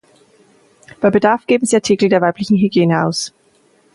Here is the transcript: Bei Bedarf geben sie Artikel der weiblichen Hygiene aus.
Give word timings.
Bei 0.99 1.11
Bedarf 1.11 1.45
geben 1.45 1.67
sie 1.67 1.75
Artikel 1.75 2.09
der 2.09 2.21
weiblichen 2.21 2.57
Hygiene 2.57 3.05
aus. 3.05 3.35